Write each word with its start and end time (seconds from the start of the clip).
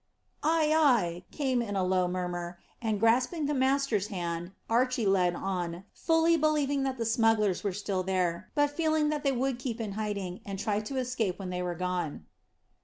"Ay, 0.41 0.73
ay," 0.75 1.23
came 1.29 1.61
in 1.61 1.75
a 1.75 1.83
low 1.83 2.07
murmur; 2.07 2.57
and, 2.81 2.99
grasping 2.99 3.45
the 3.45 3.53
master's 3.53 4.07
hand, 4.07 4.51
Archy 4.67 5.05
led 5.05 5.35
on, 5.35 5.83
fully 5.93 6.35
believing 6.35 6.81
that 6.81 6.97
the 6.97 7.05
smugglers 7.05 7.63
were 7.63 7.71
still 7.71 8.01
there, 8.01 8.49
but 8.55 8.71
feeling 8.71 9.09
that 9.09 9.21
they 9.23 9.31
would 9.31 9.59
keep 9.59 9.79
in 9.79 9.91
hiding, 9.91 10.41
and 10.43 10.57
try 10.57 10.79
to 10.79 10.97
escape 10.97 11.37
when 11.37 11.51
they 11.51 11.61
were 11.61 11.75
gone. 11.75 12.25